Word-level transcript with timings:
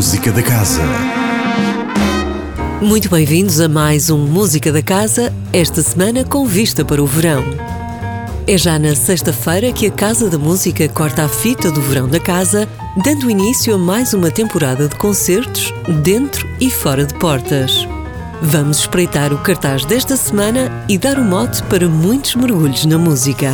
Música 0.00 0.32
da 0.32 0.42
Casa. 0.42 0.80
Muito 2.80 3.10
bem-vindos 3.10 3.60
a 3.60 3.68
mais 3.68 4.08
um 4.08 4.16
Música 4.16 4.72
da 4.72 4.80
Casa, 4.80 5.30
esta 5.52 5.82
semana 5.82 6.24
com 6.24 6.46
vista 6.46 6.82
para 6.82 7.02
o 7.02 7.06
verão. 7.06 7.44
É 8.46 8.56
já 8.56 8.78
na 8.78 8.94
sexta-feira 8.96 9.70
que 9.74 9.88
a 9.88 9.90
Casa 9.90 10.30
da 10.30 10.38
Música 10.38 10.88
corta 10.88 11.26
a 11.26 11.28
fita 11.28 11.70
do 11.70 11.82
verão 11.82 12.08
da 12.08 12.18
casa, 12.18 12.66
dando 13.04 13.30
início 13.30 13.74
a 13.74 13.78
mais 13.78 14.14
uma 14.14 14.30
temporada 14.30 14.88
de 14.88 14.96
concertos 14.96 15.70
dentro 16.02 16.48
e 16.58 16.70
fora 16.70 17.04
de 17.04 17.12
portas. 17.18 17.86
Vamos 18.40 18.78
espreitar 18.78 19.34
o 19.34 19.38
cartaz 19.42 19.84
desta 19.84 20.16
semana 20.16 20.82
e 20.88 20.96
dar 20.96 21.18
o 21.18 21.24
mote 21.24 21.62
para 21.64 21.86
muitos 21.90 22.36
mergulhos 22.36 22.86
na 22.86 22.96
música. 22.96 23.52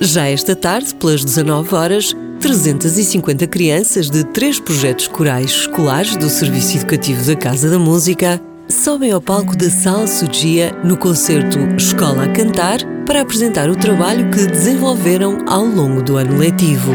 Já 0.00 0.26
esta 0.26 0.56
tarde, 0.56 0.94
pelas 0.94 1.22
19 1.22 1.74
horas, 1.74 2.16
350 2.40 3.46
crianças 3.48 4.08
de 4.08 4.24
três 4.24 4.60
projetos 4.60 5.08
corais 5.08 5.50
escolares 5.50 6.16
do 6.16 6.28
Serviço 6.30 6.76
Educativo 6.76 7.24
da 7.24 7.34
Casa 7.34 7.68
da 7.68 7.78
Música 7.78 8.40
sobem 8.68 9.10
ao 9.10 9.20
palco 9.20 9.56
da 9.56 9.68
Sala 9.68 10.06
Sugia 10.06 10.72
no 10.84 10.96
concerto 10.96 11.58
Escola 11.76 12.24
a 12.24 12.28
Cantar 12.28 12.78
para 13.04 13.22
apresentar 13.22 13.68
o 13.68 13.76
trabalho 13.76 14.30
que 14.30 14.46
desenvolveram 14.46 15.44
ao 15.48 15.64
longo 15.64 16.00
do 16.02 16.16
ano 16.16 16.38
letivo. 16.38 16.92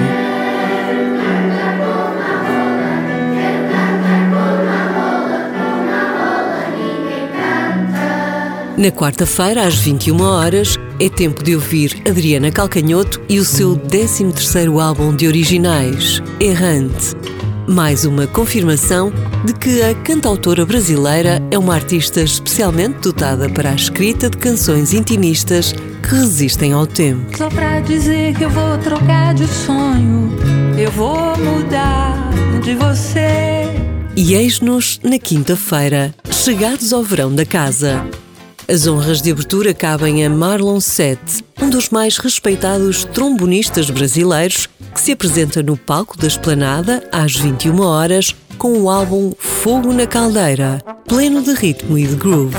Na 8.77 8.91
quarta-feira, 8.91 9.67
às 9.67 9.75
21 9.75 10.21
horas, 10.21 10.77
é 10.99 11.09
tempo 11.09 11.43
de 11.43 11.55
ouvir 11.55 12.01
Adriana 12.07 12.51
Calcanhoto 12.51 13.21
e 13.27 13.39
o 13.39 13.45
seu 13.45 13.75
13º 13.75 14.81
álbum 14.81 15.15
de 15.15 15.27
originais, 15.27 16.21
Errante. 16.39 17.15
Mais 17.67 18.05
uma 18.05 18.27
confirmação 18.27 19.11
de 19.45 19.53
que 19.53 19.81
a 19.81 19.95
cantautora 19.95 20.65
brasileira 20.65 21.41
é 21.49 21.57
uma 21.57 21.75
artista 21.75 22.21
especialmente 22.21 22.99
dotada 22.99 23.49
para 23.49 23.71
a 23.71 23.75
escrita 23.75 24.29
de 24.29 24.37
canções 24.37 24.93
intimistas 24.93 25.71
que 25.71 26.15
resistem 26.15 26.73
ao 26.73 26.85
tempo. 26.85 27.37
Só 27.37 27.49
pra 27.49 27.79
dizer 27.79 28.35
que 28.35 28.43
eu 28.43 28.49
vou 28.49 28.77
trocar 28.79 29.33
de 29.33 29.47
sonho, 29.47 30.29
eu 30.77 30.91
vou 30.91 31.37
mudar 31.37 32.29
de 32.61 32.75
você. 32.75 33.63
E 34.15 34.33
eis-nos 34.35 34.99
na 35.03 35.17
quinta-feira, 35.17 36.13
chegados 36.31 36.93
ao 36.93 37.03
verão 37.03 37.33
da 37.33 37.45
casa. 37.45 38.05
As 38.67 38.87
honras 38.87 39.21
de 39.21 39.29
abertura 39.31 39.73
cabem 39.73 40.25
a 40.25 40.29
Marlon 40.29 40.79
Sete, 40.79 41.43
um 41.61 41.69
dos 41.69 41.89
mais 41.89 42.17
respeitados 42.17 43.03
trombonistas 43.03 43.89
brasileiros, 43.89 44.67
que 44.93 45.01
se 45.01 45.11
apresenta 45.11 45.61
no 45.61 45.75
palco 45.75 46.17
da 46.17 46.27
Esplanada 46.27 47.07
às 47.11 47.35
21 47.35 47.81
horas 47.81 48.33
com 48.57 48.79
o 48.79 48.89
álbum 48.89 49.33
Fogo 49.37 49.91
na 49.91 50.07
Caldeira, 50.07 50.81
pleno 51.07 51.41
de 51.41 51.53
ritmo 51.53 51.97
e 51.97 52.07
de 52.07 52.15
groove. 52.15 52.55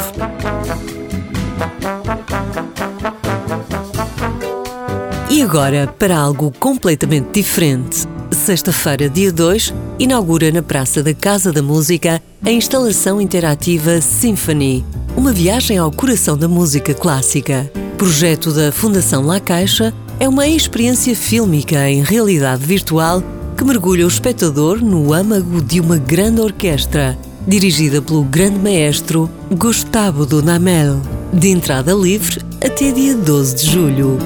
E 5.31 5.43
agora, 5.43 5.87
para 5.99 6.17
algo 6.19 6.53
completamente 6.61 7.33
diferente. 7.33 8.07
Sexta-feira, 8.31 9.09
dia 9.09 9.33
2, 9.33 9.73
inaugura 9.99 10.53
na 10.53 10.63
Praça 10.63 11.03
da 11.03 11.15
Casa 11.15 11.51
da 11.51 11.63
Música 11.63 12.23
a 12.45 12.51
instalação 12.51 13.21
interativa 13.21 14.01
Symphony, 14.01 14.85
uma 15.17 15.33
viagem 15.33 15.79
ao 15.79 15.91
coração 15.93 16.37
da 16.37 16.49
música 16.49 16.93
clássica. 16.93 17.71
Projeto 17.97 18.53
da 18.53 18.73
Fundação 18.73 19.25
La 19.25 19.39
Caixa, 19.39 19.95
é 20.19 20.29
uma 20.29 20.47
experiência 20.47 21.15
fílmica 21.15 21.89
em 21.89 22.03
realidade 22.03 22.65
virtual 22.65 23.23
que 23.57 23.65
mergulha 23.65 24.05
o 24.05 24.09
espectador 24.09 24.83
no 24.83 25.13
âmago 25.13 25.63
de 25.63 25.81
uma 25.81 25.97
grande 25.97 26.41
orquestra, 26.41 27.17
dirigida 27.47 28.03
pelo 28.03 28.25
grande 28.25 28.59
maestro 28.59 29.31
Gustavo 29.57 30.27
Dudamel, 30.27 31.01
de 31.33 31.49
entrada 31.49 31.93
livre 31.95 32.41
até 32.65 32.91
dia 32.91 33.15
12 33.15 33.55
de 33.55 33.71
julho. 33.71 34.19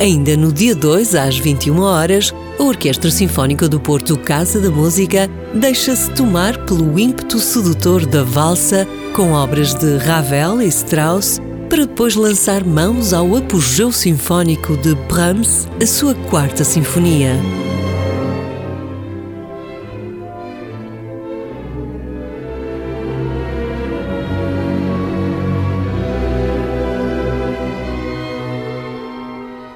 Ainda 0.00 0.34
no 0.34 0.50
dia 0.50 0.74
2, 0.74 1.14
às 1.14 1.36
21 1.36 1.78
horas, 1.80 2.32
a 2.60 2.62
Orquestra 2.62 3.10
Sinfónica 3.10 3.66
do 3.66 3.80
Porto 3.80 4.18
Casa 4.18 4.60
da 4.60 4.70
Música 4.70 5.30
deixa-se 5.54 6.10
tomar 6.10 6.66
pelo 6.66 6.98
ímpeto 6.98 7.38
sedutor 7.38 8.04
da 8.04 8.22
valsa 8.22 8.86
com 9.14 9.32
obras 9.32 9.72
de 9.72 9.96
Ravel 9.96 10.60
e 10.60 10.66
Strauss 10.66 11.40
para 11.70 11.86
depois 11.86 12.14
lançar 12.14 12.62
mãos 12.62 13.14
ao 13.14 13.34
apogeu 13.34 13.90
sinfónico 13.90 14.76
de 14.76 14.94
Brahms, 15.08 15.66
a 15.80 15.86
sua 15.86 16.14
quarta 16.28 16.62
sinfonia. 16.62 17.34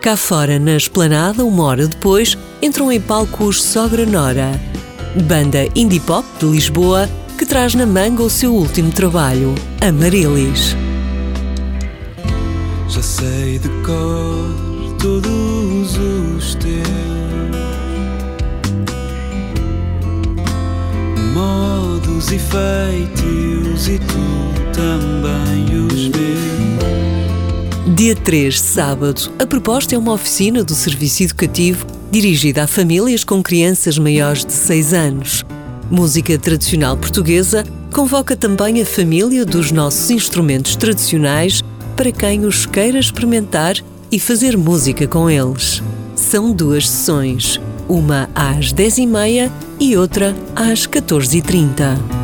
Cá 0.04 0.18
fora, 0.18 0.58
na 0.58 0.76
esplanada, 0.76 1.46
uma 1.46 1.64
hora 1.64 1.88
depois, 1.88 2.36
entram 2.60 2.92
em 2.92 3.00
palco 3.00 3.44
os 3.44 3.62
Sogra 3.62 4.04
Nora, 4.04 4.60
banda 5.26 5.66
indie 5.74 5.98
pop 5.98 6.28
de 6.38 6.44
Lisboa 6.44 7.08
que 7.38 7.46
traz 7.46 7.74
na 7.74 7.86
manga 7.86 8.22
o 8.22 8.28
seu 8.28 8.52
último 8.54 8.92
trabalho, 8.92 9.54
Amarilis. 9.80 10.76
Já 12.86 13.00
sei 13.00 13.58
de 13.58 13.70
cor 13.82 14.94
todos 15.00 15.96
os 15.96 16.54
teus 16.56 16.86
modos 21.32 22.30
e 22.30 22.38
feitios 22.38 23.88
e 23.88 23.98
tu 24.00 24.74
também 24.74 25.86
os 25.86 26.08
meus. 26.10 27.13
Dia 27.86 28.16
3, 28.16 28.58
sábado, 28.58 29.30
a 29.38 29.46
proposta 29.46 29.94
é 29.94 29.98
uma 29.98 30.14
oficina 30.14 30.64
do 30.64 30.74
Serviço 30.74 31.22
Educativo 31.22 31.86
dirigida 32.10 32.64
a 32.64 32.66
famílias 32.66 33.24
com 33.24 33.42
crianças 33.42 33.98
maiores 33.98 34.42
de 34.42 34.54
6 34.54 34.94
anos. 34.94 35.44
Música 35.90 36.38
tradicional 36.38 36.96
portuguesa 36.96 37.62
convoca 37.92 38.34
também 38.34 38.80
a 38.80 38.86
família 38.86 39.44
dos 39.44 39.70
nossos 39.70 40.10
instrumentos 40.10 40.76
tradicionais 40.76 41.62
para 41.94 42.10
quem 42.10 42.46
os 42.46 42.64
queira 42.64 42.98
experimentar 42.98 43.76
e 44.10 44.18
fazer 44.18 44.56
música 44.56 45.06
com 45.06 45.28
eles. 45.28 45.82
São 46.16 46.52
duas 46.52 46.88
sessões, 46.88 47.60
uma 47.86 48.30
às 48.34 48.72
10h30 48.72 49.52
e 49.78 49.94
outra 49.94 50.34
às 50.56 50.86
14h30. 50.86 52.23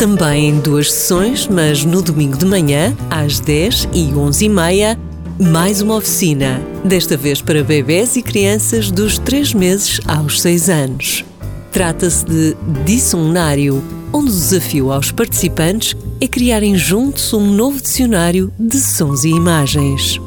Também 0.00 0.48
em 0.48 0.60
duas 0.60 0.90
sessões, 0.90 1.46
mas 1.46 1.84
no 1.84 2.00
domingo 2.00 2.38
de 2.38 2.46
manhã, 2.46 2.96
às 3.10 3.38
10 3.38 3.86
e 3.92 4.06
11h30, 4.06 4.98
mais 5.38 5.82
uma 5.82 5.96
oficina, 5.96 6.58
desta 6.82 7.18
vez 7.18 7.42
para 7.42 7.62
bebés 7.62 8.16
e 8.16 8.22
crianças 8.22 8.90
dos 8.90 9.18
3 9.18 9.52
meses 9.52 10.00
aos 10.08 10.40
6 10.40 10.70
anos. 10.70 11.24
Trata-se 11.70 12.24
de 12.24 12.56
Dicionário, 12.86 13.84
onde 14.10 14.30
o 14.30 14.34
desafio 14.34 14.90
aos 14.90 15.12
participantes 15.12 15.94
é 16.18 16.26
criarem 16.26 16.76
juntos 16.76 17.34
um 17.34 17.52
novo 17.52 17.78
dicionário 17.78 18.50
de 18.58 18.80
sons 18.80 19.24
e 19.24 19.28
imagens. 19.28 20.18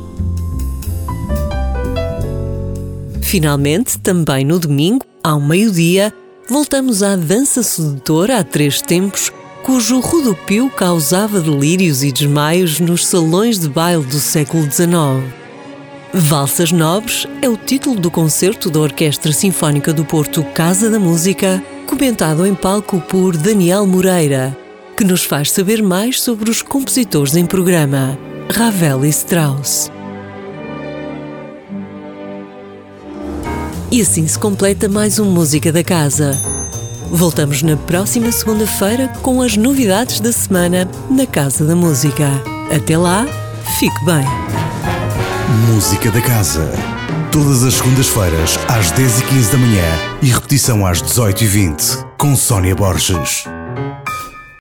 Finalmente, 3.24 3.98
também 3.98 4.46
no 4.46 4.60
domingo, 4.60 5.04
ao 5.24 5.42
meio-dia, 5.42 6.14
voltamos 6.48 7.02
à 7.02 7.16
dança 7.16 7.64
sedutora 7.64 8.38
há 8.38 8.44
três 8.44 8.80
tempos, 8.80 9.32
cujo 9.64 10.02
rodopio 10.02 10.70
causava 10.70 11.40
delírios 11.40 12.04
e 12.04 12.12
desmaios 12.12 12.82
nos 12.82 13.08
salões 13.08 13.58
de 13.58 13.70
baile 13.70 14.04
do 14.04 14.20
século 14.20 14.70
XIX. 14.70 15.24
Valsas 16.14 16.72
Nobres 16.72 17.26
é 17.42 17.48
o 17.48 17.56
título 17.56 18.00
do 18.00 18.12
concerto 18.12 18.70
da 18.70 18.82
Orquestra 18.82 19.32
Sinfónica 19.32 19.94
do 19.94 20.04
Porto 20.04 20.44
Casa 20.54 20.90
da 20.90 21.00
Música, 21.00 21.64
comentado 21.88 22.46
em 22.46 22.54
palco 22.54 23.00
por 23.00 23.38
Daniel 23.38 23.88
Moreira, 23.88 24.56
que 24.98 25.06
nos 25.06 25.24
faz 25.24 25.50
saber 25.50 25.82
mais 25.82 26.22
sobre 26.22 26.52
os 26.52 26.62
compositores 26.62 27.36
em 27.36 27.46
programa, 27.46 28.20
Ravel 28.54 29.06
e 29.06 29.10
Strauss. 29.10 29.90
E 33.90 34.02
assim 34.02 34.28
se 34.28 34.38
completa 34.38 34.90
mais 34.90 35.20
um 35.20 35.26
Música 35.26 35.72
da 35.72 35.84
Casa. 35.84 36.53
Voltamos 37.14 37.62
na 37.62 37.78
próxima 37.78 38.32
segunda-feira 38.32 39.08
com 39.22 39.40
as 39.44 39.56
novidades 39.56 40.20
da 40.20 40.32
semana 40.32 40.90
na 41.12 41.28
Casa 41.28 41.64
da 41.64 41.76
Música. 41.76 42.28
Até 42.76 42.98
lá, 42.98 43.28
fique 43.80 44.04
bem. 44.04 44.26
Música 45.72 46.10
da 46.10 46.20
Casa. 46.20 46.68
Todas 47.32 47.64
as 47.64 47.76
segundas-feiras, 47.76 48.58
às 48.68 48.92
10h15 48.94 49.52
da 49.52 49.58
manhã 49.60 49.86
e 50.24 50.28
repetição 50.28 50.88
às 50.88 51.04
18h20, 51.04 52.04
com 52.18 52.36
Sónia 52.36 52.76
Borges. 52.76 53.46